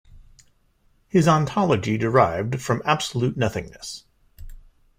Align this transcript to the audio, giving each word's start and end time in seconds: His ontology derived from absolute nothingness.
His 1.09 1.27
ontology 1.27 1.95
derived 1.95 2.59
from 2.59 2.81
absolute 2.85 3.37
nothingness. 3.37 4.05